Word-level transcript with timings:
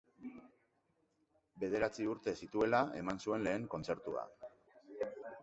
Bederatzi 1.63 2.07
urte 2.13 2.33
zituela 2.41 2.81
eman 3.03 3.23
zuen 3.27 3.47
lehen 3.49 3.69
kontzertua. 3.77 4.27